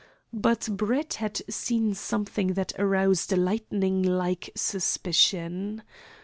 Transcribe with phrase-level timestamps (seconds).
[0.33, 5.83] But Brett had seen something that aroused a lightning like suspicion.